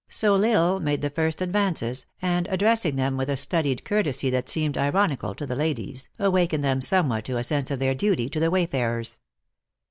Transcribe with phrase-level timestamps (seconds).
[0.09, 4.31] So L Isle made the first ad vances, and, addressing them with a studied courtesy
[4.31, 8.27] that seemed ironical to the ladies, awakened them somewhat to a sense of their duty
[8.31, 9.19] to the wayfarers.